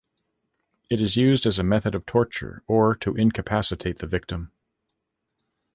[0.89, 4.51] It is used as a method of torture, or to incapacitate the victim.